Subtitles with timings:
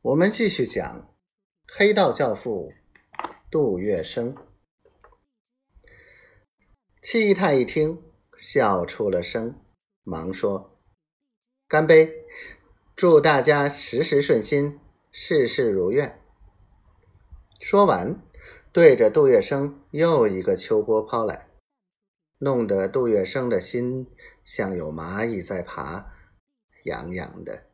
[0.00, 1.12] 我们继续讲
[1.76, 2.72] 黑道教父
[3.50, 4.32] 杜月笙。
[7.02, 8.00] 戚太一听，
[8.36, 9.60] 笑出了声，
[10.04, 10.78] 忙说
[11.66, 12.24] ：“干杯，
[12.94, 14.78] 祝大家时时顺心，
[15.10, 16.22] 事事如愿。”
[17.60, 18.22] 说完，
[18.70, 21.48] 对着杜月笙又一个秋波抛来，
[22.38, 24.06] 弄得杜月笙的心
[24.44, 26.12] 像有蚂蚁在爬，
[26.84, 27.64] 痒痒的。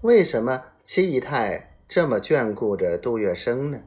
[0.00, 3.82] 为什么戚姨太这么眷顾着杜月笙呢？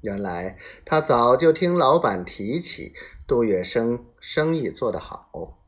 [0.00, 2.94] 原来他早就听老板提起
[3.26, 5.66] 杜月笙生意做得好，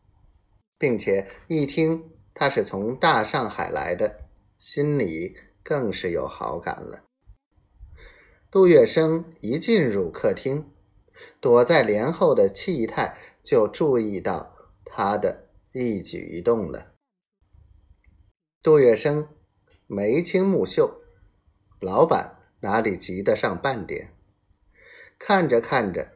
[0.79, 4.21] 并且一听他是从大上海来的，
[4.59, 7.05] 心里更是有好感了。
[8.51, 10.71] 杜月笙一进入客厅，
[11.41, 16.93] 躲在帘后的戚姨太就注意到他的一举一动了。
[18.63, 19.27] 杜月笙
[19.87, 21.01] 眉清目秀，
[21.81, 24.13] 老板哪里及得上半点？
[25.19, 26.13] 看着看着，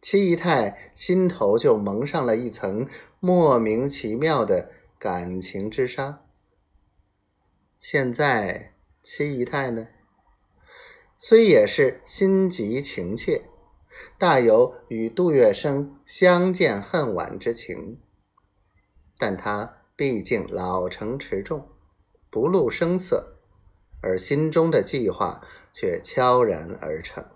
[0.00, 2.88] 戚姨太心头就蒙上了一层
[3.20, 6.24] 莫名其妙的感情之纱。
[7.78, 9.88] 现在戚姨太呢，
[11.18, 13.42] 虽也是心急情切，
[14.16, 18.00] 大有与杜月笙相见恨晚之情，
[19.18, 19.77] 但她。
[19.98, 21.70] 毕竟老成持重，
[22.30, 23.34] 不露声色，
[24.00, 27.26] 而心中的计划却悄然而成。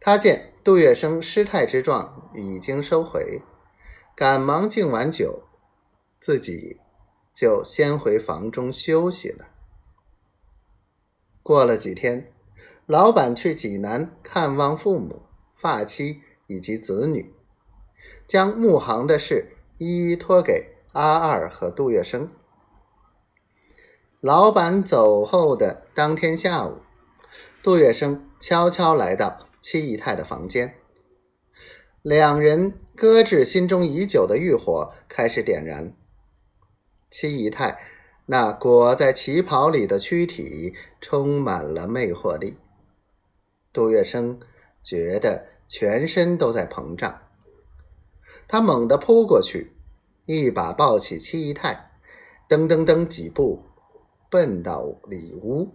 [0.00, 3.42] 他见杜月笙失态之状已经收回，
[4.16, 5.44] 赶忙敬完酒，
[6.18, 6.80] 自己
[7.32, 9.46] 就先回房中休息了。
[11.44, 12.32] 过了几天，
[12.86, 17.32] 老板去济南看望父母、发妻以及子女，
[18.26, 20.73] 将木行的事一一托给。
[20.94, 22.28] 阿二和杜月笙，
[24.20, 26.82] 老板走后的当天下午，
[27.64, 30.76] 杜月笙悄悄来到戚姨太的房间，
[32.00, 35.96] 两人搁置心中已久的欲火开始点燃。
[37.10, 37.80] 戚姨太
[38.26, 42.56] 那裹在旗袍里的躯体充满了魅惑力，
[43.72, 44.38] 杜月笙
[44.80, 47.20] 觉得全身都在膨胀，
[48.46, 49.72] 他猛地扑过去。
[50.26, 51.90] 一把抱起七姨太，
[52.48, 53.62] 噔噔噔几步
[54.30, 55.68] 奔到里屋，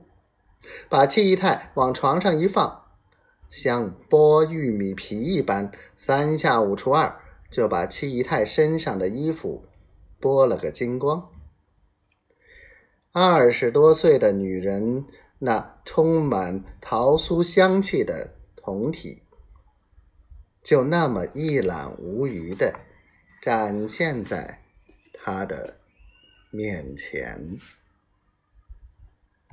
[0.90, 2.86] 把七姨太往床上一放，
[3.50, 7.22] 像剥玉米皮一般，三下五除二
[7.52, 9.66] 就把七姨太身上的衣服
[10.20, 11.30] 剥了个精光。
[13.12, 15.06] 二十多岁的女人，
[15.38, 19.22] 那充满桃酥香气的酮体，
[20.64, 22.74] 就那么一览无余的。
[23.42, 24.60] 展现在
[25.14, 25.78] 他的
[26.52, 27.60] 面前。